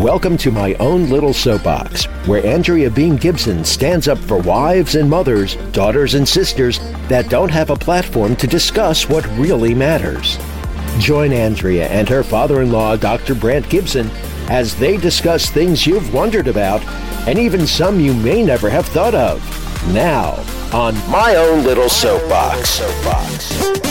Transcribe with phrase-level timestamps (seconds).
[0.00, 5.10] Welcome to my own little soapbox, where Andrea Beam Gibson stands up for wives and
[5.10, 10.38] mothers, daughters and sisters that don't have a platform to discuss what really matters.
[11.00, 13.34] Join Andrea and her father in law, Dr.
[13.34, 14.08] Brant Gibson,
[14.48, 16.82] as they discuss things you've wondered about
[17.28, 19.38] and even some you may never have thought of.
[19.92, 20.42] Now,
[20.72, 23.89] on My Own Little Soapbox.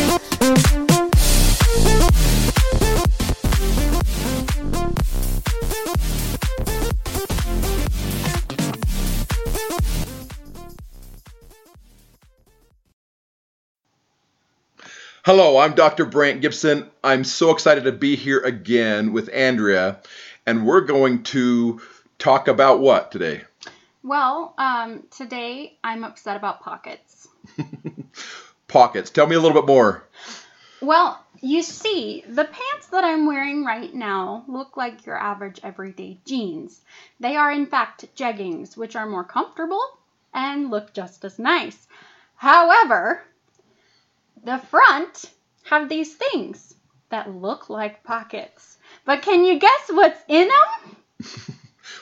[15.25, 16.05] Hello, I'm Dr.
[16.05, 16.89] Brant Gibson.
[17.04, 20.00] I'm so excited to be here again with Andrea,
[20.45, 21.82] and we're going to
[22.18, 23.42] talk about what today?
[24.01, 27.28] Well, um, today I'm upset about pockets.
[28.69, 29.09] Pockets.
[29.09, 30.05] Tell me a little bit more.
[30.82, 36.17] Well, you see, the pants that I'm wearing right now look like your average everyday
[36.23, 36.80] jeans.
[37.20, 39.84] They are, in fact, jeggings, which are more comfortable
[40.34, 41.88] and look just as nice.
[42.38, 43.22] However,
[44.44, 45.26] the front
[45.64, 46.73] have these things
[47.09, 48.78] that look like pockets.
[49.06, 50.96] But can you guess what's in them?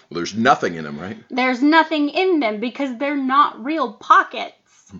[0.09, 1.17] Well, there's nothing in them, right?
[1.29, 4.91] There's nothing in them because they're not real pockets.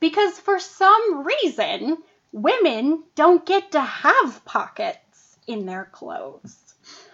[0.00, 1.98] Because for some reason,
[2.32, 6.56] women don't get to have pockets in their clothes.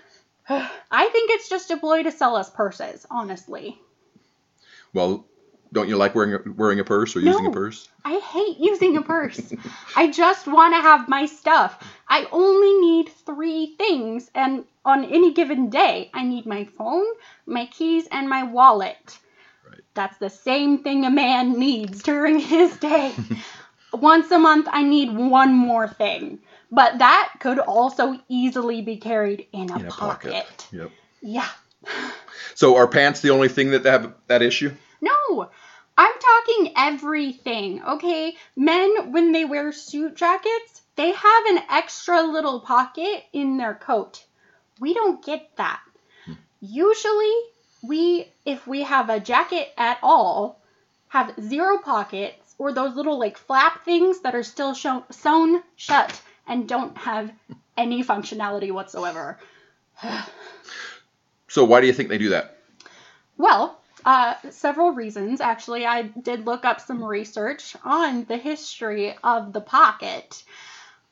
[0.48, 3.80] I think it's just a ploy to sell us purses, honestly.
[4.92, 5.24] Well,
[5.72, 7.54] don't you like wearing a, wearing a purse or using a No.
[7.54, 7.88] purse?
[8.04, 9.52] I hate using a purse.
[9.96, 11.82] I just want to have my stuff.
[12.08, 17.06] I only need three things, and on any given day, I need my phone,
[17.46, 19.18] my keys, and my wallet.
[19.68, 19.80] Right.
[19.94, 23.14] That's the same thing a man needs during his day.
[23.94, 26.40] Once a month, I need one more thing.
[26.70, 30.32] But that could also easily be carried in a, In a pocket.
[30.32, 30.68] pocket.
[30.72, 30.90] Yep.
[31.22, 31.48] Yeah.
[32.54, 34.72] So are pants the only thing that have that issue?
[35.00, 35.48] No,
[35.96, 38.36] I'm talking everything, okay?
[38.56, 44.24] Men, when they wear suit jackets, they have an extra little pocket in their coat.
[44.80, 45.80] We don't get that.
[46.24, 46.32] Hmm.
[46.60, 47.34] Usually,
[47.82, 50.60] we, if we have a jacket at all,
[51.08, 56.20] have zero pockets or those little like flap things that are still show- sewn shut
[56.46, 57.30] and don't have
[57.76, 59.38] any functionality whatsoever.
[61.48, 62.56] So why do you think they do that?
[63.36, 65.40] Well, uh, several reasons.
[65.40, 70.42] Actually, I did look up some research on the history of the pocket.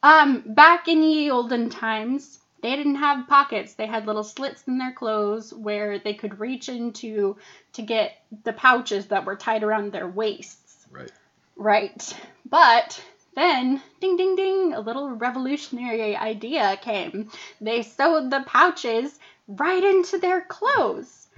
[0.03, 3.75] Um, back in the olden times, they didn't have pockets.
[3.75, 7.37] They had little slits in their clothes where they could reach into
[7.75, 8.13] to get
[8.45, 10.87] the pouches that were tied around their waists.
[10.91, 11.13] Right.
[11.57, 12.17] Right.
[12.49, 13.03] But
[13.35, 17.31] then, ding ding ding, a little revolutionary idea came.
[17.61, 21.29] They sewed the pouches right into their clothes,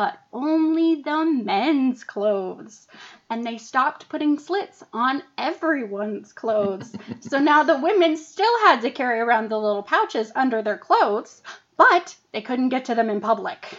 [0.00, 2.88] but only the men's clothes.
[3.28, 6.96] And they stopped putting slits on everyone's clothes.
[7.20, 11.42] so now the women still had to carry around the little pouches under their clothes,
[11.76, 13.78] but they couldn't get to them in public.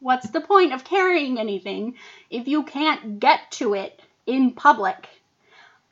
[0.00, 1.94] What's the point of carrying anything
[2.28, 5.08] if you can't get to it in public?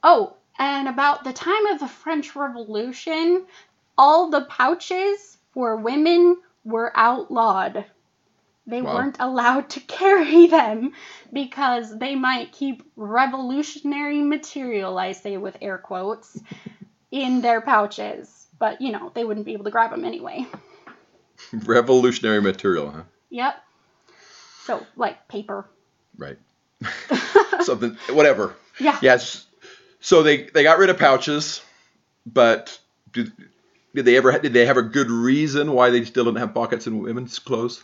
[0.02, 3.46] Oh, and about the time of the French Revolution,
[3.96, 7.86] all the pouches for women were outlawed.
[8.66, 8.94] They Wow.
[8.94, 10.92] weren't allowed to carry them
[11.32, 16.40] because they might keep revolutionary material, I say with air quotes,
[17.10, 18.46] in their pouches.
[18.58, 20.46] But, you know, they wouldn't be able to grab them anyway.
[21.52, 23.02] Revolutionary material, huh?
[23.30, 23.54] Yep.
[24.64, 25.66] So, like paper.
[26.16, 26.38] Right.
[27.60, 28.54] Something whatever.
[28.78, 28.98] Yeah.
[29.02, 29.46] Yes.
[30.00, 31.60] So they they got rid of pouches,
[32.26, 32.78] but
[33.12, 33.32] did,
[33.94, 36.86] did they ever did they have a good reason why they still didn't have pockets
[36.86, 37.82] in women's clothes?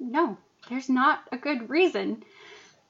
[0.00, 0.38] No,
[0.68, 2.24] there's not a good reason.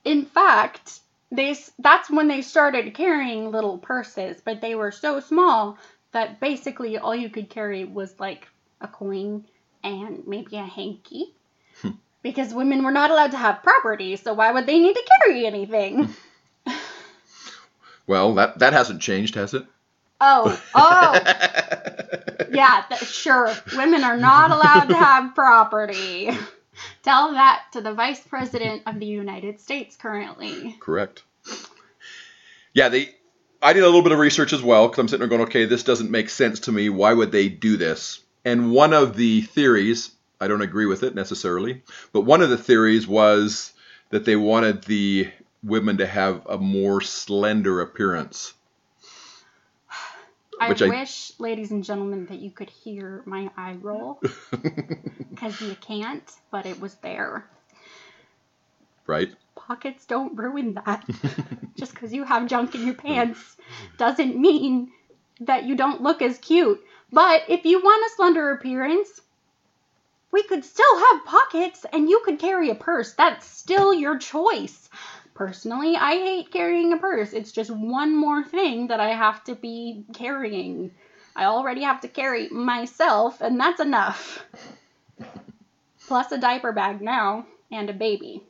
[0.05, 1.01] In fact,
[1.31, 5.77] they that's when they started carrying little purses, but they were so small
[6.13, 8.49] that basically all you could carry was like
[8.81, 9.45] a coin
[9.83, 11.35] and maybe a hanky.
[11.83, 11.91] Hmm.
[12.23, 15.47] Because women were not allowed to have property, so why would they need to carry
[15.47, 16.15] anything?
[16.67, 16.77] Hmm.
[18.07, 19.65] Well, that that hasn't changed, has it?
[20.21, 21.21] Oh, oh,
[22.53, 23.53] yeah, sure.
[23.77, 26.31] Women are not allowed to have property.
[27.03, 30.77] Tell that to the Vice President of the United States currently.
[30.81, 31.23] Correct.
[32.73, 33.15] Yeah, they.
[33.63, 35.67] I did a little bit of research as well because I'm sitting there going, okay,
[35.67, 36.89] this doesn't make sense to me.
[36.89, 38.21] Why would they do this?
[38.45, 41.83] And one of the theories, I don't agree with it necessarily,
[42.13, 43.73] but one of the theories was
[44.09, 45.31] that they wanted the
[45.63, 48.55] women to have a more slender appearance.
[50.61, 54.21] I Which I- wish, ladies and gentlemen, that you could hear my eye roll
[55.31, 57.47] because you can't, but it was there.
[59.07, 59.31] right?
[59.57, 61.05] Pockets don't ruin that.
[61.77, 63.57] Just because you have junk in your pants
[63.97, 64.93] doesn't mean
[65.41, 66.81] that you don't look as cute.
[67.11, 69.09] But if you want a slender appearance,
[70.31, 73.15] we could still have pockets and you could carry a purse.
[73.15, 74.89] That's still your choice.
[75.41, 77.33] Personally, I hate carrying a purse.
[77.33, 80.91] It's just one more thing that I have to be carrying.
[81.35, 84.45] I already have to carry myself, and that's enough.
[86.07, 88.43] Plus a diaper bag now and a baby.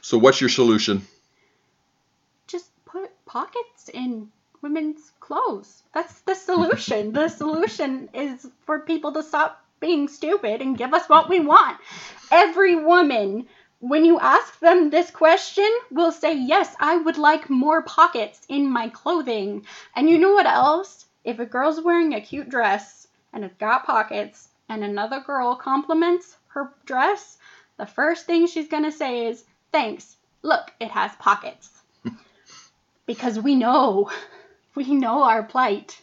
[0.00, 1.06] So what's your solution?
[2.48, 5.84] just put pockets in women's clothes.
[5.94, 7.12] That's the solution.
[7.12, 11.78] the solution is for people to stop being stupid and give us what we want.
[12.32, 13.46] Every woman,
[13.80, 18.70] when you ask them this question, will say, Yes, I would like more pockets in
[18.70, 19.66] my clothing.
[19.96, 21.06] And you know what else?
[21.24, 26.36] If a girl's wearing a cute dress and it's got pockets, and another girl compliments
[26.48, 27.38] her dress,
[27.76, 30.16] the first thing she's going to say is, Thanks.
[30.42, 31.70] Look, it has pockets
[33.06, 34.10] because we know
[34.74, 36.00] we know our plight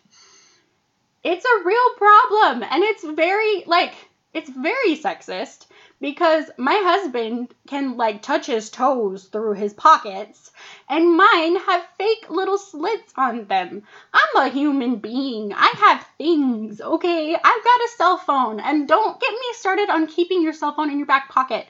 [1.24, 3.94] it's a real problem and it's very like
[4.34, 5.67] it's very sexist
[6.00, 10.52] because my husband can like touch his toes through his pockets
[10.90, 13.84] and mine have fake little slits on them
[14.14, 19.20] i'm a human being i have things okay i've got a cell phone and don't
[19.20, 21.66] get me started on keeping your cell phone in your back pocket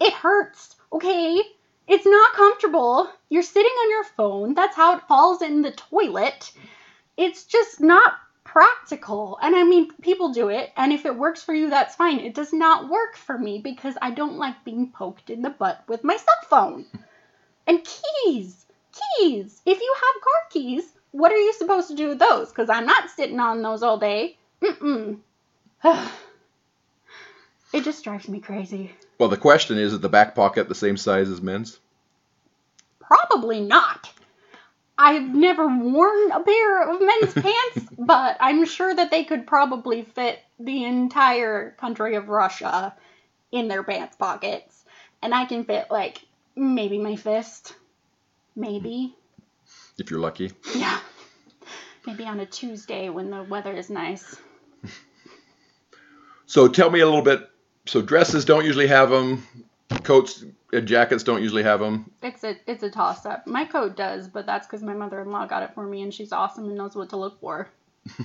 [0.00, 1.42] it hurts okay
[1.88, 3.08] it's not comfortable.
[3.30, 4.52] You're sitting on your phone.
[4.52, 6.52] That's how it falls in the toilet.
[7.16, 8.12] It's just not
[8.48, 9.38] practical.
[9.42, 12.18] And I mean, people do it, and if it works for you, that's fine.
[12.18, 15.84] It does not work for me because I don't like being poked in the butt
[15.86, 16.86] with my cell phone.
[17.66, 18.64] And keys.
[18.92, 19.60] Keys.
[19.66, 22.48] If you have car keys, what are you supposed to do with those?
[22.48, 24.38] Because I'm not sitting on those all day.
[24.62, 25.18] Mm-mm.
[25.84, 28.92] it just drives me crazy.
[29.18, 31.78] Well, the question is, is the back pocket the same size as men's?
[32.98, 34.10] Probably not.
[34.98, 37.32] I've never worn a pair of men's
[37.74, 42.94] pants, but I'm sure that they could probably fit the entire country of Russia
[43.52, 44.84] in their pants pockets.
[45.22, 46.20] And I can fit, like,
[46.56, 47.74] maybe my fist.
[48.56, 49.14] Maybe.
[49.98, 50.52] If you're lucky.
[50.74, 50.98] Yeah.
[52.06, 54.36] Maybe on a Tuesday when the weather is nice.
[56.46, 57.48] So tell me a little bit.
[57.86, 59.46] So dresses don't usually have them.
[60.02, 62.10] Coats Uh, jackets don't usually have them.
[62.22, 63.46] It's a it's a toss up.
[63.46, 66.12] My coat does, but that's because my mother in law got it for me, and
[66.12, 67.68] she's awesome and knows what to look for.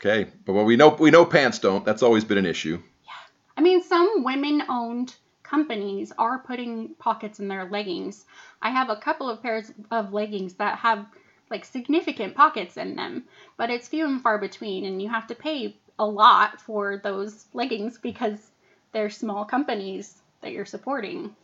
[0.00, 1.84] Okay, but well, we know we know pants don't.
[1.84, 2.80] That's always been an issue.
[3.04, 3.12] Yeah,
[3.58, 8.24] I mean, some women owned companies are putting pockets in their leggings.
[8.62, 11.04] I have a couple of pairs of leggings that have
[11.50, 13.24] like significant pockets in them,
[13.58, 17.44] but it's few and far between, and you have to pay a lot for those
[17.52, 18.52] leggings because
[18.92, 21.34] they're small companies that you're supporting.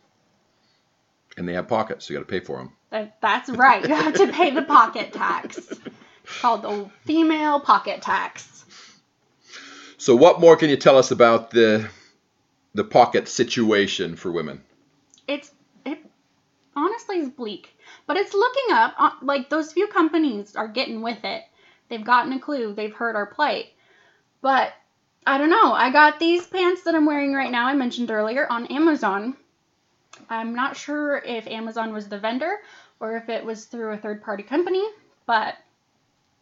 [1.37, 2.73] And they have pockets, so you got to pay for them.
[2.89, 3.87] That, that's right.
[3.87, 5.57] You have to pay the pocket tax.
[5.57, 8.65] It's called the female pocket tax.
[9.97, 11.89] So what more can you tell us about the
[12.73, 14.61] the pocket situation for women?
[15.27, 15.51] It's
[15.85, 15.99] it
[16.75, 18.93] honestly is bleak, but it's looking up.
[18.97, 21.43] Uh, Like those few companies are getting with it.
[21.89, 22.73] They've gotten a clue.
[22.73, 23.67] They've heard our plight.
[24.41, 24.71] But
[25.27, 25.73] I don't know.
[25.73, 27.67] I got these pants that I'm wearing right now.
[27.67, 29.35] I mentioned earlier on Amazon.
[30.29, 32.57] I'm not sure if Amazon was the vendor
[33.01, 34.83] or if it was through a third party company,
[35.25, 35.55] but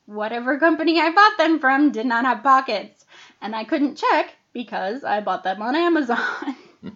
[0.05, 3.05] whatever company I bought them from did not have pockets.
[3.41, 6.55] And I couldn't check because I bought them on Amazon.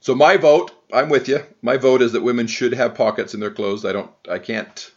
[0.00, 1.46] So my vote, I'm with you.
[1.62, 3.84] My vote is that women should have pockets in their clothes.
[3.84, 4.90] I don't I can't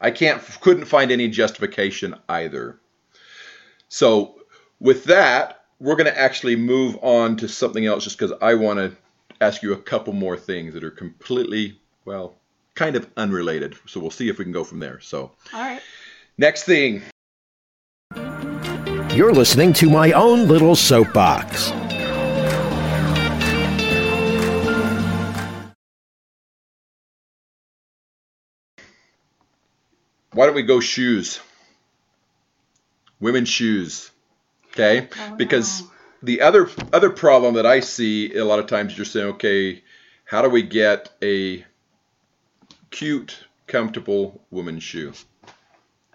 [0.00, 2.80] I can't couldn't find any justification either.
[3.90, 4.37] So
[4.80, 8.78] with that, we're going to actually move on to something else just cuz I want
[8.78, 8.96] to
[9.40, 12.38] ask you a couple more things that are completely well,
[12.74, 13.76] kind of unrelated.
[13.86, 14.98] So we'll see if we can go from there.
[15.00, 15.82] So, All right.
[16.38, 17.02] next thing.
[19.14, 21.70] You're listening to my own little soapbox.
[30.32, 31.40] Why don't we go shoes?
[33.18, 34.12] Women's shoes.
[34.78, 35.08] Okay?
[35.20, 35.88] Oh, because no.
[36.22, 39.82] the other other problem that I see a lot of times you're saying, okay,
[40.24, 41.64] how do we get a
[42.90, 45.12] cute, comfortable woman's shoe?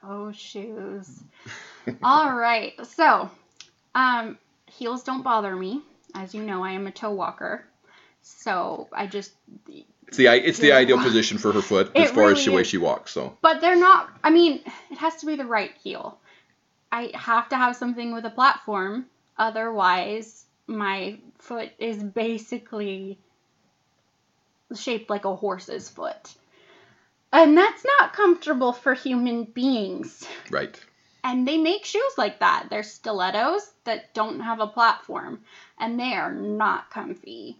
[0.03, 1.23] Oh, shoes.
[2.03, 2.73] All right.
[2.85, 3.29] So,
[3.95, 5.81] um, heels don't bother me.
[6.15, 7.65] As you know, I am a toe walker.
[8.21, 9.31] So I just
[10.07, 12.61] It's the it's the ideal position for her foot It as far as the way
[12.61, 12.67] is.
[12.67, 13.11] she walks.
[13.11, 14.09] So But they're not.
[14.23, 16.17] I mean, it has to be the right heel.
[16.93, 23.17] I have to have something with a platform, otherwise my foot is basically
[24.75, 26.35] shaped like a horse's foot.
[27.31, 30.23] And that's not comfortable for human beings.
[30.51, 30.79] right.
[31.23, 32.67] And they make shoes like that.
[32.69, 35.39] They're stilettos that don't have a platform,
[35.79, 37.57] and they are not comfy.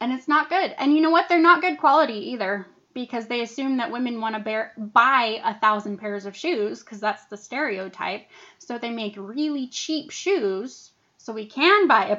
[0.00, 0.74] And it's not good.
[0.76, 1.30] And you know what?
[1.30, 5.54] They're not good quality either because they assume that women want to bear, buy a
[5.58, 8.26] thousand pairs of shoes because that's the stereotype.
[8.58, 12.16] So they make really cheap shoes so we can buy a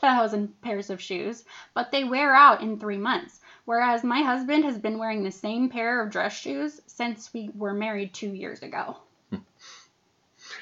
[0.00, 3.40] thousand pairs of shoes, but they wear out in three months.
[3.64, 7.74] Whereas my husband has been wearing the same pair of dress shoes since we were
[7.74, 8.96] married two years ago.
[9.30, 9.36] Hmm.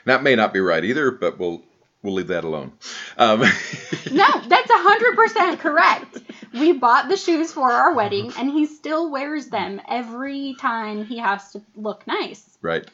[0.05, 1.63] That may not be right either, but we'll
[2.03, 2.73] we'll leave that alone.
[3.17, 3.41] Um,
[4.11, 6.19] No, that's hundred percent correct.
[6.53, 11.19] We bought the shoes for our wedding, and he still wears them every time he
[11.19, 12.59] has to look nice.
[12.63, 12.89] right.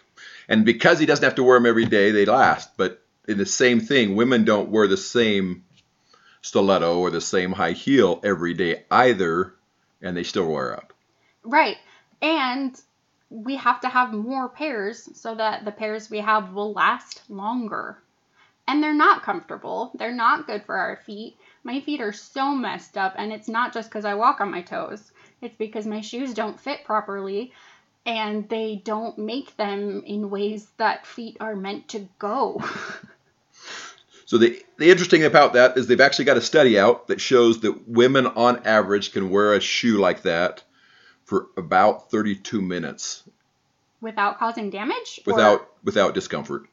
[0.49, 2.77] And because he doesn't have to wear them every day, they last.
[2.77, 5.65] But in the same thing, women don't wear the same
[6.43, 9.55] stiletto or the same high heel every day either,
[10.01, 10.93] and they still wear up.
[11.43, 11.77] Right,
[12.23, 12.79] and
[13.31, 17.99] we have to have more pairs so that the pairs we have will last longer.
[18.69, 19.93] And they're not comfortable.
[19.95, 21.37] They're not good for our feet.
[21.63, 24.63] My feet are so messed up, and it's not just because I walk on my
[24.63, 25.13] toes.
[25.41, 27.53] It's because my shoes don't fit properly,
[28.05, 32.63] and they don't make them in ways that feet are meant to go.
[34.27, 37.21] So the the interesting thing about that is they've actually got a study out that
[37.21, 40.65] shows that women on average can wear a shoe like that
[41.25, 43.23] for about 32 minutes
[44.01, 45.21] Without causing damage?
[45.27, 46.67] Or- without without discomfort.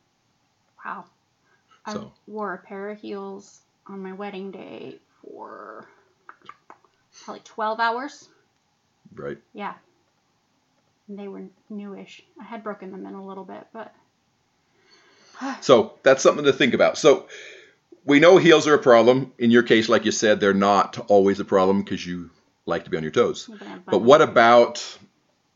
[0.83, 1.05] Wow.
[1.85, 1.97] I
[2.27, 5.87] wore a pair of heels on my wedding day for
[7.23, 8.29] probably 12 hours.
[9.13, 9.37] Right.
[9.53, 9.73] Yeah.
[11.07, 12.23] And they were newish.
[12.39, 13.93] I had broken them in a little bit, but
[15.61, 16.97] So that's something to think about.
[16.97, 17.27] So
[18.05, 19.33] we know heels are a problem.
[19.37, 22.29] In your case, like you said, they're not always a problem because you
[22.65, 23.49] like to be on your toes.
[23.85, 24.79] But what about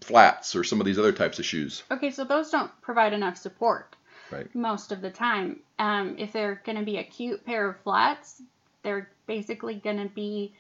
[0.02, 1.84] flats or some of these other types of shoes?
[1.92, 3.96] Okay, so those don't provide enough support
[4.32, 4.54] Right.
[4.56, 5.60] most of the time.
[5.80, 8.42] Um, if they're going to be a cute pair of flats,
[8.84, 10.54] they're basically going to be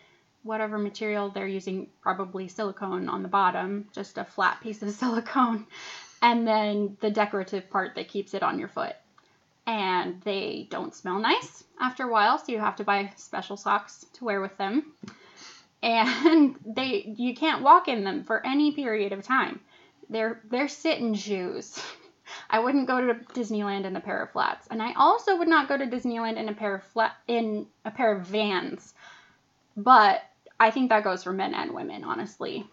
[0.43, 5.65] whatever material they're using, probably silicone on the bottom, just a flat piece of silicone,
[6.21, 8.95] and then the decorative part that keeps it on your foot.
[9.65, 14.05] And they don't smell nice after a while, so you have to buy special socks
[14.13, 14.93] to wear with them.
[15.83, 19.59] And they you can't walk in them for any period of time.
[20.09, 21.77] They're they're sitting shoes.
[22.49, 25.67] I wouldn't go to Disneyland in a pair of flats, and I also would not
[25.67, 28.93] go to Disneyland in a pair of flat in a pair of Vans.
[29.75, 30.21] But
[30.59, 32.65] I think that goes for men and women, honestly,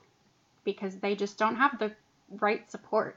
[0.65, 1.93] because they just don't have the
[2.41, 3.17] right support.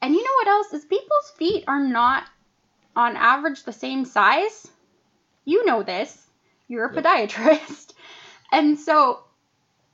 [0.00, 2.24] And you know what else is people's feet are not
[2.96, 4.66] on average the same size.
[5.44, 6.30] You know this.
[6.68, 7.04] You're a Yep.
[7.04, 7.92] podiatrist.
[8.52, 9.24] And so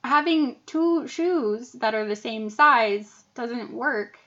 [0.04, 4.18] having two shoes that are the same size doesn't work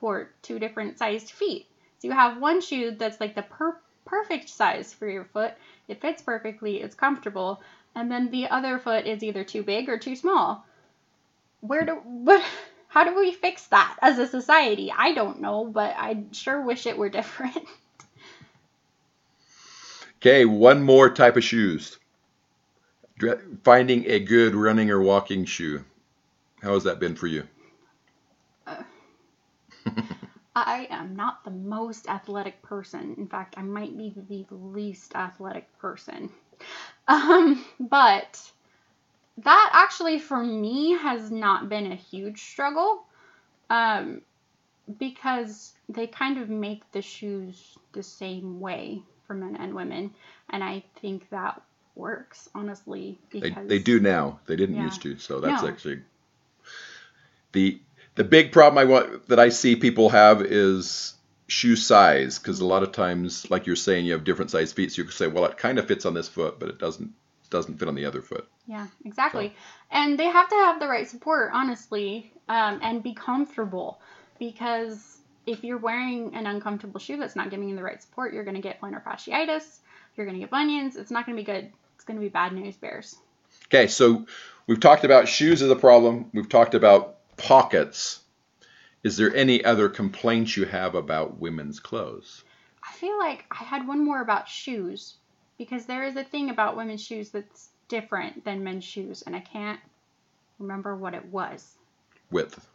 [0.00, 1.66] for two different sized feet.
[1.98, 5.52] So you have one shoe that's like the per- perfect size for your foot.
[5.86, 7.60] It fits perfectly, it's comfortable,
[7.94, 10.64] and then the other foot is either too big or too small.
[11.60, 12.42] Where do what
[12.88, 14.92] how do we fix that as a society?
[14.96, 17.68] I don't know, but I sure wish it were different.
[20.16, 21.98] Okay, one more type of shoes.
[23.62, 25.84] Finding a good running or walking shoe.
[26.62, 27.46] How has that been for you?
[30.54, 33.14] I am not the most athletic person.
[33.18, 36.30] In fact, I might be the least athletic person.
[37.08, 38.50] Um, but
[39.38, 43.04] that actually for me has not been a huge struggle.
[43.70, 44.22] Um,
[44.98, 50.12] because they kind of make the shoes the same way for men and women,
[50.50, 51.60] and I think that
[51.94, 54.40] works honestly They, because they do now.
[54.46, 54.78] They didn't Yeah.
[54.78, 55.16] used to.
[55.18, 55.64] So that's No.
[55.64, 56.02] actually
[57.52, 57.80] the
[58.14, 61.14] the big problem I want that I see people have is
[61.46, 64.92] shoe size because a lot of times, like you're saying, you have different size feet.
[64.92, 67.12] So you can say, well, it kind of fits on this foot, but it doesn't
[67.50, 68.48] doesn't fit on the other foot.
[68.66, 69.54] Yeah, exactly.
[69.90, 74.00] And they have to have the right support, honestly, um, and be comfortable.
[74.38, 78.44] Because if you're wearing an uncomfortable shoe that's not giving you the right support, you're
[78.44, 79.78] going to get plantar fasciitis.
[80.16, 80.96] You're going to get bunions.
[80.96, 81.72] It's not going to be good.
[81.96, 83.16] It's going to be bad news bears.
[83.66, 84.26] Okay, so
[84.66, 86.30] we've talked about shoes as a problem.
[86.32, 88.20] We've talked about pockets.
[89.02, 92.44] Is there any other complaints you have about women's clothes?
[92.86, 95.14] I feel like I had one more about shoes
[95.58, 99.40] because there is a thing about women's shoes that's different than men's shoes, and I
[99.40, 99.80] can't
[100.58, 101.76] remember what it was.
[102.30, 102.66] Width.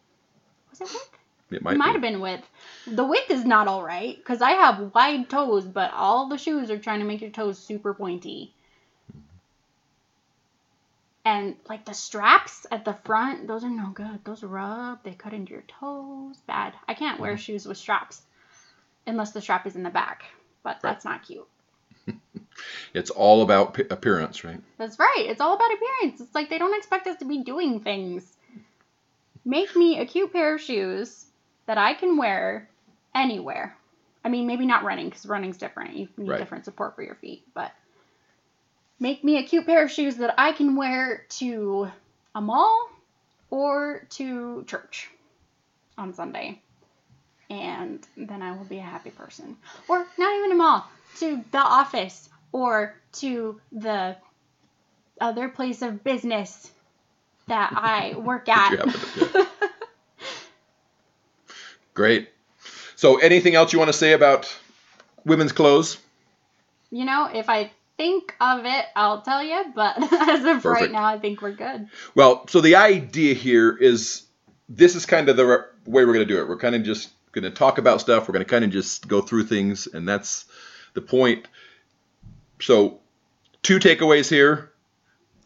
[0.71, 1.09] Was it width?
[1.51, 1.91] It might, It might, be.
[1.93, 2.43] have been width.
[2.87, 6.71] The width is not all right because I have wide toes, but all the shoes
[6.71, 8.51] are trying to make your toes super pointy.
[11.25, 14.23] And like the straps at the front, those are no good.
[14.23, 16.37] Those rub, they cut into your toes.
[16.45, 16.73] Bad.
[16.87, 18.21] I can't wear shoes with straps
[19.07, 20.23] unless the strap is in the back,
[20.63, 21.47] but that's not cute.
[22.93, 24.61] It's all about p- appearance, right?
[24.77, 25.25] That's right.
[25.27, 26.21] It's all about appearance.
[26.21, 28.31] It's like they don't expect us to be doing things.
[29.43, 31.25] Make me a cute pair of shoes
[31.65, 32.69] that I can wear
[33.13, 33.75] anywhere.
[34.23, 35.95] I mean, maybe not running because running's different.
[35.97, 36.39] You need Right.
[36.39, 37.71] different support for your feet, but
[38.99, 41.89] make me a cute pair of shoes that I can wear to
[42.33, 42.89] a mall
[43.49, 45.09] or to church
[45.97, 46.61] on Sunday.
[47.49, 49.57] And then I will be a happy person.
[49.87, 54.15] Or not even a mall, to the office or to the
[55.21, 56.71] other place of business
[57.47, 58.83] that I work at.
[61.93, 62.29] Great.
[62.97, 64.53] So, anything else you want to say about
[65.23, 65.97] women's clothes?
[66.91, 71.05] you know, if I think of it, I'll tell you, but as of right now,
[71.05, 71.87] I think we're good.
[72.13, 74.23] Well, so the idea here is
[74.69, 76.47] this is kind of the re- way we're going to do it.
[76.47, 78.27] We're kind of just going to talk about stuff.
[78.27, 80.45] We're going to kind of just go through things, and that's
[80.93, 81.47] the point.
[82.61, 82.99] So,
[83.61, 84.71] two takeaways here.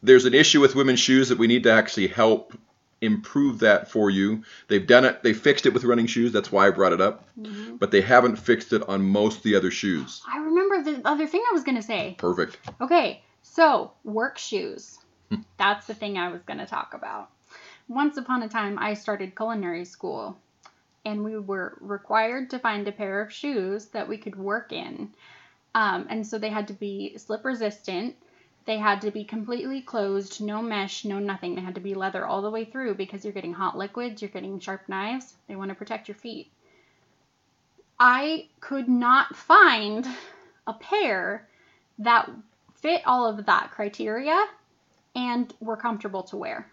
[0.01, 2.53] There's an issue with women's shoes that we need to actually help
[3.01, 4.43] improve that for you.
[4.67, 6.31] They've done it, they fixed it with running shoes.
[6.31, 7.27] That's why I brought it up.
[7.39, 7.77] Mm-hmm.
[7.77, 10.21] But they haven't fixed it on most of the other shoes.
[10.31, 12.15] I remember the other thing I was going to say.
[12.17, 12.57] Perfect.
[12.81, 14.99] Okay, so work shoes.
[15.57, 17.29] That's the thing I was going to talk about.
[17.87, 20.37] Once upon a time, I started culinary school,
[21.05, 25.09] and we were required to find a pair of shoes that we could work in.
[25.75, 28.15] Um, and so they had to be slip resistant.
[28.65, 31.55] They had to be completely closed, no mesh, no nothing.
[31.55, 34.29] They had to be leather all the way through because you're getting hot liquids, you're
[34.29, 35.35] getting sharp knives.
[35.47, 36.51] They want to protect your feet.
[37.99, 40.07] I could not find
[40.69, 41.47] a pair
[41.99, 42.29] that
[42.75, 44.45] fit all of that criteria
[45.15, 46.71] and were comfortable to wear.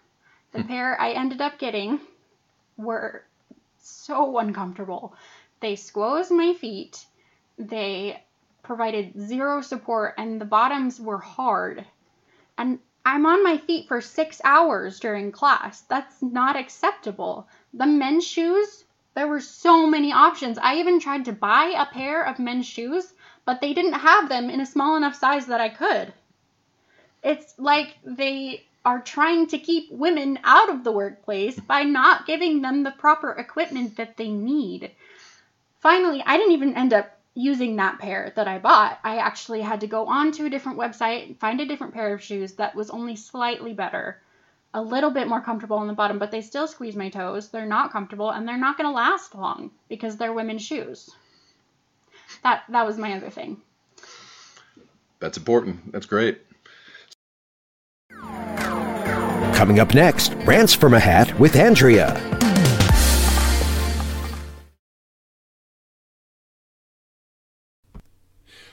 [0.52, 0.68] The hmm.
[0.68, 2.00] pair I ended up getting
[2.76, 3.24] were
[3.78, 5.14] so uncomfortable.
[5.60, 7.04] They squoze my feet.
[7.58, 8.22] They
[8.62, 11.84] provided zero support and the bottoms were hard.
[12.58, 15.82] And I'm on my feet for 6 hours during class.
[15.82, 17.48] That's not acceptable.
[17.72, 18.84] The men's shoes,
[19.16, 20.58] there were so many options.
[20.58, 23.12] I even tried to buy a pair of men's shoes
[23.46, 26.12] but they didn't have them in a small enough size that I could.
[27.22, 32.60] It's like they are trying to keep women out of the workplace by not giving
[32.60, 34.90] them the proper equipment that they need.
[35.80, 38.98] Finally, I didn't even end up using that pair that I bought.
[39.04, 42.22] I actually had to go onto a different website and find a different pair of
[42.22, 44.20] shoes that was only slightly better.
[44.76, 47.48] A little bit more comfortable on the bottom, but they still squeeze my toes.
[47.48, 51.08] They're not comfortable and they're not going to last long because they're women's shoes.
[52.42, 53.62] That that was my other thing.
[55.18, 55.92] That's important.
[55.92, 56.42] That's great.
[59.54, 62.12] Coming up next, Rants from a Hat with Andrea.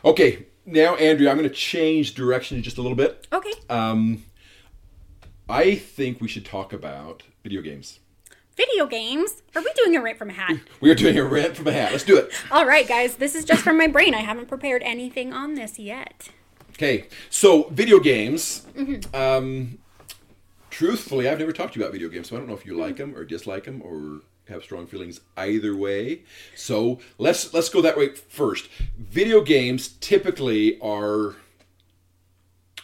[0.04, 3.26] Okay, now Andrea, I'm going to change direction just a little bit.
[3.32, 3.54] Okay.
[3.70, 4.26] Um,
[5.49, 7.99] I think we should talk about video games.
[8.56, 9.41] Video games?
[9.56, 10.58] Are we doing a rant from a hat?
[10.82, 11.91] We are doing a rant from a hat.
[11.91, 12.32] Let's do it.
[12.51, 13.15] All right, guys.
[13.15, 14.13] This is just from my brain.
[14.13, 16.29] I haven't prepared anything on this yet.
[16.71, 18.65] Okay, so video games.
[19.13, 19.77] Um,
[20.69, 22.75] truthfully, I've never talked to you about video games, so I don't know if you
[22.75, 26.23] like them or dislike them or have strong feelings either way.
[26.56, 28.69] So let's let's go that way first.
[28.97, 31.36] Video games typically are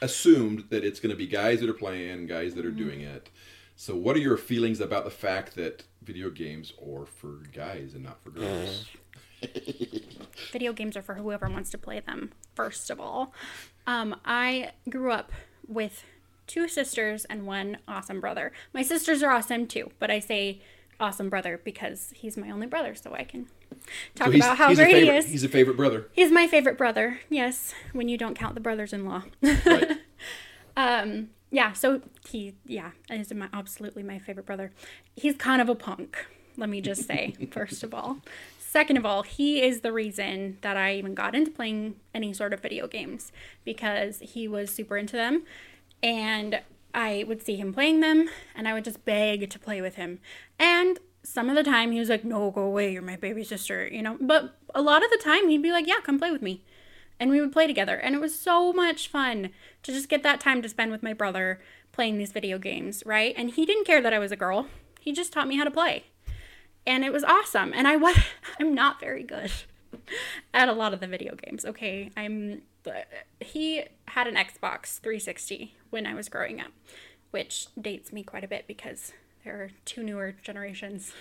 [0.02, 3.30] assumed that it's going to be guys that are playing, guys that are doing it.
[3.76, 8.04] So, what are your feelings about the fact that video games are for guys and
[8.04, 8.86] not for girls?
[10.52, 13.34] Video games are for whoever wants to play them, first of all.
[13.88, 15.32] Um, I grew up
[15.68, 16.04] with
[16.46, 18.52] two sisters and one awesome brother.
[18.74, 20.62] My sisters are awesome too, but I say
[21.00, 23.48] awesome brother because he's my only brother, so I can
[24.16, 25.28] talk So about how great he is.
[25.28, 26.08] He's a favorite brother.
[26.12, 27.20] He's my favorite brother.
[27.30, 29.24] Yes, when you don't count the brothers-in-law.
[29.42, 29.98] Right.
[30.78, 31.74] um, yeah.
[31.74, 34.72] So he, yeah, is my absolutely my favorite brother.
[35.16, 36.18] He's kind of a punk.
[36.58, 38.20] Let me just say, first of all.
[38.58, 42.54] Second of all, he is the reason that I even got into playing any sort
[42.54, 43.32] of video games
[43.66, 45.44] because he was super into them,
[46.04, 46.62] and
[46.94, 50.20] I would see him playing them, and I would just beg to play with him,
[50.58, 53.88] and some of the time he was like, "No, go away, you're my baby sister,"
[53.88, 54.18] you know.
[54.20, 56.64] But a lot of the time he'd be like, "Yeah, come play with me."
[57.20, 57.98] and we would play together.
[57.98, 59.50] And it was so much fun
[59.84, 61.60] to just get that time to spend with my brother
[61.92, 63.34] playing these video games, right?
[63.38, 64.68] And he didn't care that I was a girl.
[65.00, 66.06] He just taught me how to play.
[66.88, 67.74] And it was awesome.
[67.76, 68.18] And I was
[68.60, 69.52] I'm not very good
[70.54, 71.66] at a lot of the video games.
[71.66, 72.62] Okay, I'm
[73.40, 76.72] he had an Xbox 360 when I was growing up,
[77.32, 79.14] which dates me quite a bit because
[79.44, 81.14] there are two newer generations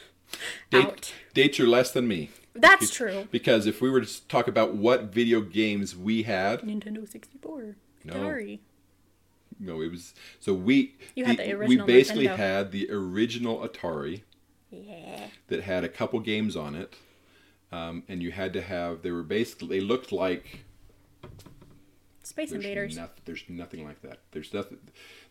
[0.70, 1.12] Date, out.
[1.34, 2.30] dates are less than me.
[2.54, 3.28] That's true.
[3.30, 7.76] Because if we were to talk about what video games we had, Nintendo 64.
[8.04, 8.14] No.
[8.14, 8.58] Atari.
[9.58, 12.36] no, it was so we You had the we original basically Nintendo.
[12.36, 14.22] had the original Atari
[14.70, 15.28] Yeah.
[15.48, 16.94] that had a couple games on it,
[17.72, 19.02] um, and you had to have.
[19.02, 20.64] They were basically they looked like
[22.22, 22.96] Space there's, Invaders.
[22.96, 24.18] noth- there's nothing like that.
[24.32, 24.78] There's nothing.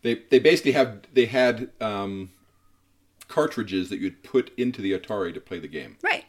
[0.02, 2.30] They they basically have they had um,
[3.28, 5.96] cartridges that you'd put into the Atari to play the game.
[6.02, 6.24] Right.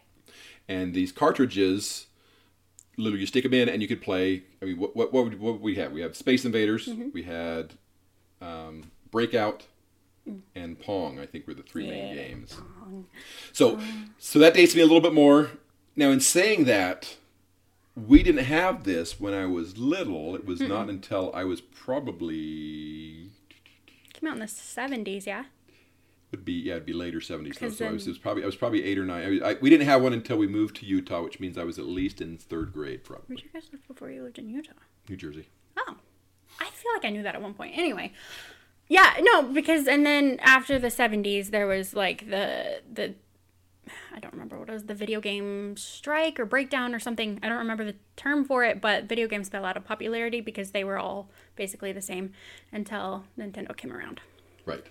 [0.68, 2.06] and these cartridges
[2.98, 5.40] literally you stick them in and you could play i mean what what, what, would,
[5.40, 7.10] what would we have we have space invaders Mm-hmm.
[7.14, 7.74] we had
[8.42, 9.66] um, breakout
[10.54, 12.58] and pong i think were the three main Yeah, games
[13.54, 13.80] so
[14.20, 15.52] so that dates me a little bit more
[15.96, 17.16] now in saying that
[18.08, 23.30] we didn't have this when i was little it was not until i was probably
[24.14, 25.46] Came out in the 70s, yeah?
[26.32, 27.68] would be yeah it'd be later 70s though.
[27.68, 29.42] 'Cause so I was, it was probably I was probably eight or nine I, was-
[29.42, 31.86] I, we didn't have one until we moved to Utah which means I was at
[31.86, 34.74] least in third grade probably Where'd you guys live before you lived in Utah?
[35.08, 35.96] New Jersey Oh,
[36.60, 37.78] I feel like I knew that at one point.
[37.78, 38.12] Anyway,
[38.90, 43.16] yeah, no, because and then after the seventies, there was like the the
[44.16, 47.40] I don't remember what it was the video game strike or breakdown or something.
[47.44, 50.72] I don't remember the term for it, but video games fell out of popularity because
[50.72, 52.34] they were all basically the same
[52.72, 54.22] until Nintendo came around.
[54.66, 54.84] right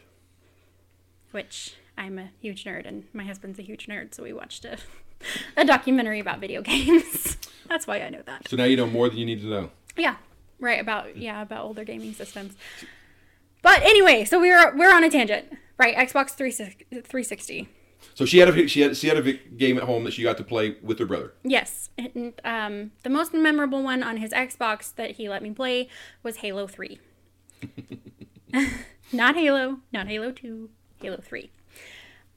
[1.31, 4.79] Which I'm a huge nerd, and my husband's a huge nerd, so we watched a
[5.57, 7.37] a documentary about video games.
[7.69, 8.49] That's why I know that.
[8.49, 10.17] so now you know more than you need to know Yeah,
[10.61, 12.55] right about yeah about older gaming systems.
[13.63, 15.97] But anyway, so we're we're on a tangent, right?
[15.97, 17.69] Xbox 360.
[18.15, 20.37] So she had a she had she had a game at home that she got
[20.37, 24.95] to play with her brother Yes, and um, the most memorable one on his Xbox
[24.95, 25.89] that he let me play
[26.23, 26.99] was Halo 3.
[29.13, 30.69] not Halo, not Halo 2,
[31.01, 31.51] Halo 3.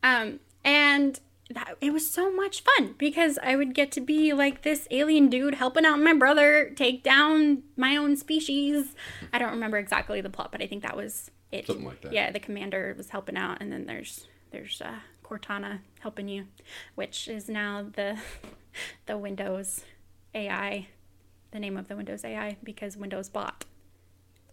[0.04, 1.20] Um, and
[1.50, 5.30] that, it was so much fun because I would get to be like this alien
[5.30, 8.96] dude helping out my brother take down my own species.
[9.34, 11.68] I don't remember exactly the plot, but I think that was it.
[11.68, 12.14] Something like that.
[12.14, 15.00] Yeah, the commander was helping out, and then there's there's uh,
[15.32, 16.46] Cortana helping you,
[16.96, 18.18] which is now the
[19.06, 19.82] the Windows
[20.36, 20.88] AI,
[21.52, 23.66] the name of the Windows AI because Windows bought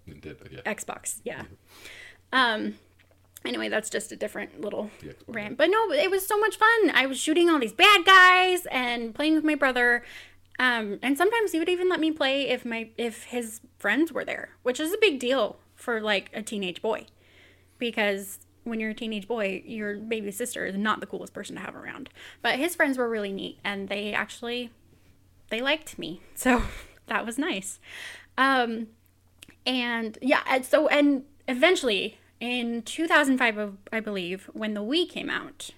[0.06, 0.60] And did, yeah.
[0.72, 1.20] Xbox.
[1.24, 1.42] Yeah.
[2.32, 2.74] Um.
[3.44, 5.12] Anyway, that's just a different little Yeah.
[5.28, 5.56] rant.
[5.56, 6.90] But no, it was so much fun.
[6.92, 10.04] I was shooting all these bad guys and playing with my brother.
[10.58, 14.24] Um, and sometimes he would even let me play if my if his friends were
[14.24, 17.06] there, which is a big deal for like a teenage boy,
[17.78, 21.62] because when you're a teenage boy, your baby sister is not the coolest person to
[21.62, 22.10] have around.
[22.42, 24.70] But his friends were really neat, and they actually
[25.50, 26.62] they liked me, so
[27.06, 27.80] that was nice.
[28.36, 28.88] Um,
[29.66, 35.70] and yeah, and so and eventually in 2005, I believe, when the Wii came out,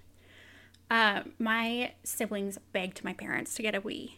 [0.90, 4.14] uh, my siblings begged my parents to get a Wii.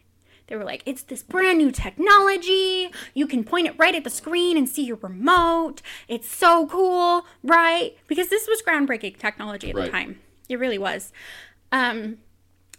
[0.52, 2.90] They were like, it's this brand new technology.
[3.14, 5.80] You can point it right at the screen and see your remote.
[6.08, 7.96] It's so cool, right?
[8.06, 9.86] Because this was groundbreaking technology at Right.
[9.86, 10.20] the time.
[10.50, 11.10] It really was.
[11.72, 12.18] Um,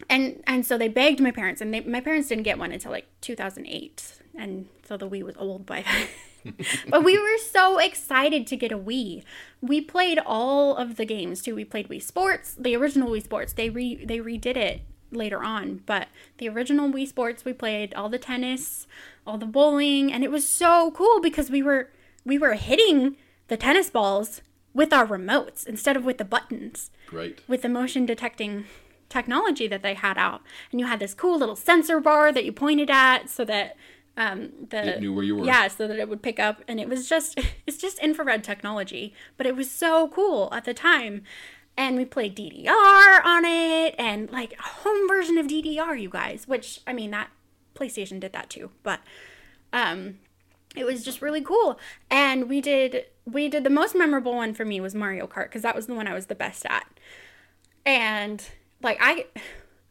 [0.07, 2.91] and and so they begged my parents, and they, my parents didn't get one until
[2.91, 5.83] like 2008, and so the Wii was old by
[6.43, 6.55] then.
[6.89, 9.23] but we were so excited to get a Wii.
[9.61, 11.55] We played all of the games too.
[11.55, 13.53] We played Wii Sports, the original Wii Sports.
[13.53, 14.81] They re they redid it
[15.15, 18.87] later on, but the original Wii Sports we played all the tennis,
[19.25, 21.89] all the bowling, and it was so cool because we were
[22.25, 24.41] we were hitting the tennis balls
[24.73, 27.37] with our remotes instead of with the buttons Right.
[27.47, 28.65] with the motion detecting
[29.09, 30.41] technology that they had out.
[30.71, 33.75] And you had this cool little sensor bar that you pointed at so that
[34.17, 35.45] um, the It knew where you were.
[35.45, 36.61] Yeah, so that it would pick up.
[36.67, 40.73] And it was just it's just infrared technology, but it was so cool at the
[40.73, 41.23] time.
[41.75, 46.47] And we played DDR on it and like a home version of DDR, you guys.
[46.47, 47.29] Which I mean that
[47.75, 48.99] PlayStation did that too, but
[49.71, 50.19] um,
[50.75, 51.79] it was just really cool.
[52.09, 55.61] And we did we did the most memorable one for me was mario kart because
[55.61, 56.85] that was the one i was the best at.
[57.85, 58.43] And
[58.81, 59.25] like i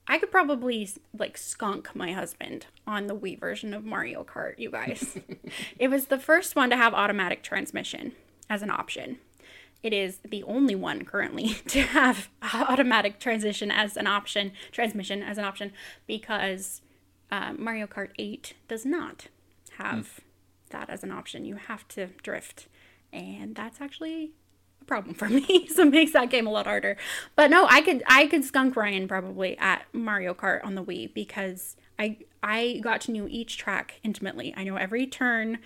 [0.07, 4.71] i could probably like skunk my husband on the wii version of mario kart you
[4.71, 5.19] guys.
[5.79, 8.13] It was the first one to have automatic transmission
[8.49, 9.19] as an option
[9.83, 15.39] it is the only one currently to have automatic transition as an option transmission as
[15.39, 15.73] an option
[16.07, 16.83] because
[17.31, 19.29] uh, mario kart 8 does not
[19.79, 20.21] have
[20.73, 21.45] that as an option.
[21.45, 22.67] You have to drift.
[23.13, 24.33] And that's actually
[24.81, 25.69] a problem for me.
[25.69, 26.97] so it makes that game a lot harder.
[27.37, 31.15] But no, I could I could skunk Ryan probably at Mario Kart on the Wii
[31.15, 34.53] because I I got to know each track intimately.
[34.57, 35.59] I know every turn.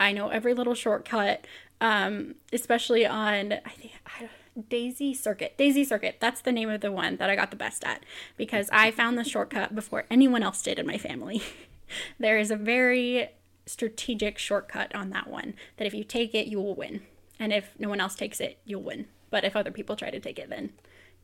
[0.00, 1.46] I know every little shortcut.
[1.82, 4.28] Um, especially on I think I,
[4.68, 5.54] Daisy Circuit.
[5.58, 6.18] Daisy Circuit.
[6.20, 8.04] That's the name of the one that I got the best at
[8.36, 11.42] because I found the shortcut before anyone else did in my family.
[12.20, 13.30] there is a very
[13.66, 17.02] strategic shortcut on that one that if you take it, you will win.
[17.40, 19.06] And if no one else takes it, you'll win.
[19.30, 20.72] But if other people try to take it, then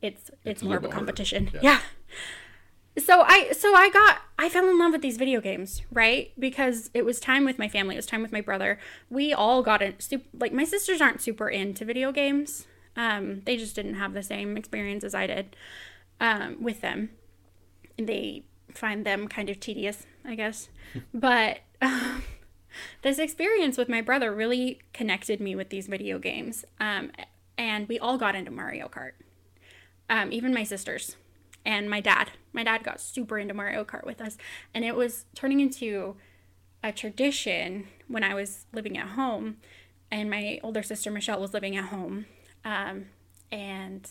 [0.03, 0.97] it's it's, It's more of a harder.
[0.97, 1.51] competition.
[1.55, 1.61] Yeah.
[1.63, 1.81] yeah
[2.99, 6.33] so i so i got i fell in love with these video games right?
[6.39, 8.79] Because it was time with my family it was time with my brother.
[9.11, 10.07] We all got it
[10.39, 12.67] like my sisters aren't super into video games.
[12.97, 15.57] Um they just didn't have the same experience as i did
[16.21, 17.11] um with them.
[17.97, 20.69] They find them kind of tedious i guess.
[21.15, 22.23] But um,
[23.03, 26.65] this experience with my brother really connected me with these video games.
[26.81, 27.11] Um
[27.57, 29.13] and we all got into mario kart.
[30.11, 31.17] Um, even my sisters
[31.65, 32.31] and my dad.
[32.53, 34.37] My dad got super into Mario Kart with us,
[34.75, 36.17] and it was turning into
[36.83, 39.57] a tradition when I was living at home,
[40.11, 42.27] and my older sister Michelle was living at home,
[42.65, 43.07] um,
[43.51, 44.09] and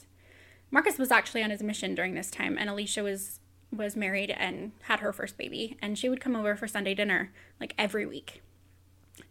[0.69, 3.39] Marcus was actually on his mission during this time, and Alicia was
[3.75, 7.31] was married and had her first baby, and she would come over for Sunday dinner
[7.59, 8.41] like every week.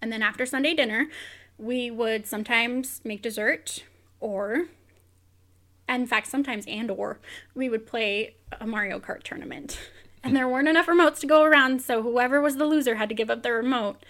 [0.02, 1.08] And then after Sunday dinner,
[1.58, 3.84] we would sometimes make dessert
[4.20, 4.66] or
[5.88, 7.18] in fact sometimes and or
[7.54, 9.78] we would play a mario kart tournament.
[10.24, 13.14] And there weren't enough remotes to go around so whoever was the loser had to
[13.14, 14.04] give up their remote.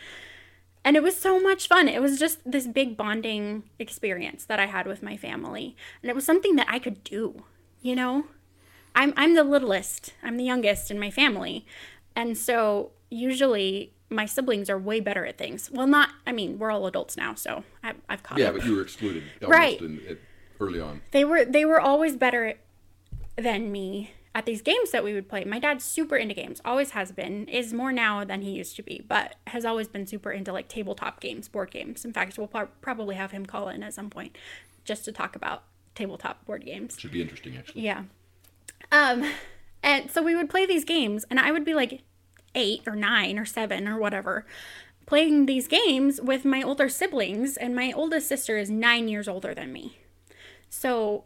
[0.83, 1.89] And it was so much fun.
[1.89, 5.77] It was just this big bonding experience that i had with my family.
[6.01, 7.43] And it was something that i could do
[7.83, 8.25] you know?
[8.95, 10.15] I'm i'm the littlest.
[10.23, 11.67] I'm the youngest in my family.
[12.15, 15.71] And so usually my siblings are way better at things.
[15.71, 18.55] Well not i mean we're all adults now so I, i've caught Yeah, up.
[18.57, 19.81] but you were excluded almost Right.
[19.83, 20.01] in,
[20.61, 21.03] early on.
[21.11, 22.55] they were they were always better
[23.37, 25.45] than me at these games that we would play.
[25.45, 28.83] My dad's super into games, always has been, is more now than he used to
[28.83, 32.05] be, but has always been super into like tabletop games, board games.
[32.05, 34.37] In fact, we'll pro- probably have him call in at some point
[34.85, 35.63] just to talk about
[35.95, 36.99] tabletop board games.
[36.99, 37.81] Should be interesting, actually.
[37.81, 38.03] Yeah.
[38.93, 39.33] Um,
[39.83, 42.03] and so we would play these games, and I would be like
[42.55, 44.45] eight or nine or seven or whatever,
[45.07, 49.55] playing these games with my older siblings, and my oldest sister is nine years older
[49.55, 49.97] than me.
[50.69, 51.25] So,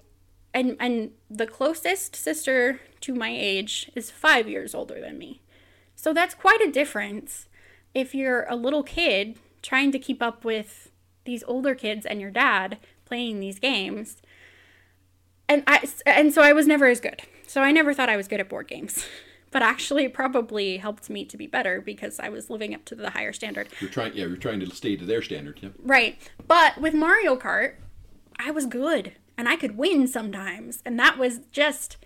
[0.53, 5.42] and and the closest sister to my age is five years older than me.
[5.96, 7.48] So that's quite a difference
[7.94, 10.90] if you're a little kid trying to keep up with
[11.24, 14.22] these older kids and your dad playing these games
[15.50, 17.22] and I and so I was never as good.
[17.46, 19.05] So I never thought I was good at board games.
[19.53, 22.94] But actually it probably helped me to be better because I was living up to
[22.94, 23.66] the higher standard.
[23.81, 25.59] You're trying, yeah, you're trying to stay to their standard.
[25.61, 25.70] Yeah.
[25.83, 26.16] Right.
[26.46, 27.74] But with Mario Kart,
[28.38, 30.83] I was good and I could win sometimes.
[30.85, 31.96] And that was just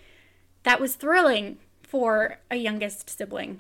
[0.63, 3.59] that was thrilling for a youngest sibling.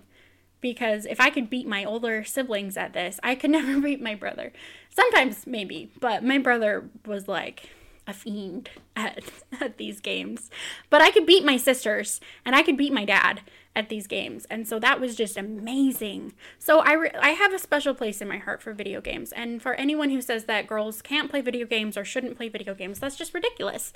[0.60, 4.14] Because if I could beat my older siblings at this, I could never beat my
[4.14, 4.52] brother.
[4.90, 7.68] Sometimes maybe, but my brother was like
[8.06, 9.24] a fiend at,
[9.60, 10.50] at these games.
[10.88, 13.40] But I could beat my sisters and I could beat my dad
[13.76, 14.46] at these games.
[14.50, 16.32] And so that was just amazing.
[16.58, 19.32] So I, re- I have a special place in my heart for video games.
[19.32, 22.74] And for anyone who says that girls can't play video games or shouldn't play video
[22.74, 23.92] games, that's just ridiculous.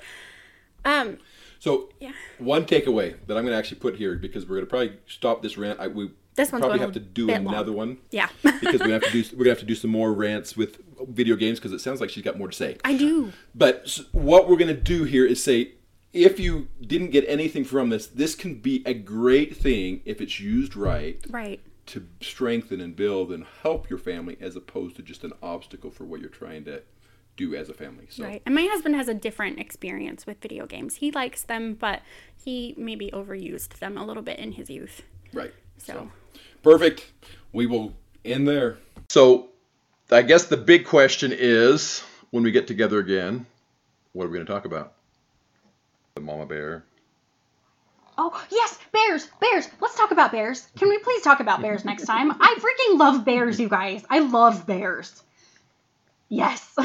[0.85, 1.17] Um,
[1.59, 2.11] So, Yeah.
[2.37, 5.41] one takeaway that I'm going to actually put here because we're going to probably stop
[5.41, 5.79] this rant.
[5.79, 7.53] I, we This one's probably have to do bit long.
[7.53, 8.29] another one yeah.
[8.61, 10.79] because we have to do we're going to have to do some more rants with
[11.07, 12.77] video games because it sounds like she's got more to say.
[12.85, 13.33] I do.
[13.55, 15.73] But what we're going to do here is say
[16.13, 20.39] if you didn't get anything from this, this can be a great thing if it's
[20.39, 21.59] used right Right.
[21.87, 26.05] to strengthen and build and help your family as opposed to just an obstacle for
[26.05, 26.81] what you're trying to
[27.37, 28.05] do as a family.
[28.09, 28.41] So Right.
[28.45, 30.95] And my husband has a different experience with video games.
[30.95, 32.01] He likes them, but
[32.43, 35.03] he maybe overused them a little bit in his youth.
[35.33, 35.53] right.
[35.77, 36.11] So,
[36.61, 37.11] Perfect.
[37.53, 37.93] We will
[38.25, 38.79] end there.
[39.07, 39.49] So,
[40.11, 43.45] I guess the big question is when we get together again,
[44.11, 44.93] what are we going to talk about?
[46.29, 46.83] Mama bear.
[48.15, 49.67] Oh, yes, bears, bears.
[49.81, 50.67] Let's talk about bears.
[50.77, 52.31] Can we please talk about bears next time?
[52.31, 54.03] I freaking love bears, you guys.
[54.11, 55.23] I love bears.
[56.27, 56.77] Yes.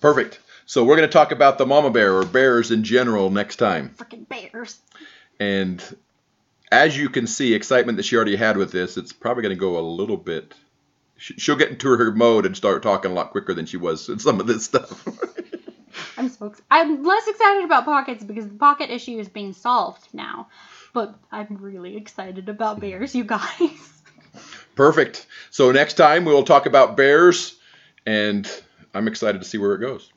[0.00, 0.40] Perfect.
[0.64, 3.90] So, we're going to talk about the mama bear or bears in general next time.
[3.98, 4.78] freaking bears.
[5.38, 5.82] And
[6.72, 9.60] as you can see, excitement that she already had with this, it's probably going to
[9.60, 10.54] go a little bit.
[11.18, 14.20] She'll get into her mode and start talking a lot quicker than she was in
[14.20, 15.06] some of this stuff.
[16.16, 20.06] I'm so ex- I'm less excited about pockets because the pocket issue is being solved
[20.12, 20.48] now.
[20.92, 24.02] But I'm really excited about bears, you guys.
[24.74, 25.26] Perfect.
[25.50, 27.58] So next time we'll talk about bears,
[28.06, 28.48] and
[28.94, 30.12] I'm excited to see where it goes.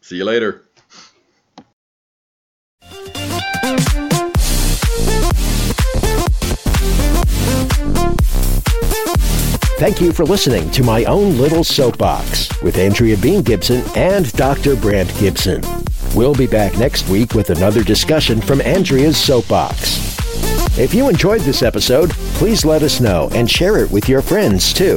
[0.00, 0.63] See you later.
[9.76, 14.76] Thank you for listening to my own little soapbox with Andrea Bean Gibson and Dr.
[14.76, 15.62] Brant Gibson.
[16.14, 19.98] We'll be back next week with another discussion from Andrea's soapbox.
[20.78, 24.72] If you enjoyed this episode, please let us know and share it with your friends
[24.72, 24.96] too.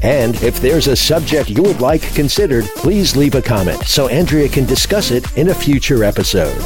[0.00, 4.48] And if there's a subject you would like considered, please leave a comment so Andrea
[4.48, 6.58] can discuss it in a future episode.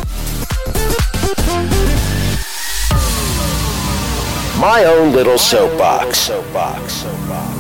[4.61, 6.19] My own little soapbox.
[6.19, 6.93] soapbox.
[6.93, 7.58] soapbox.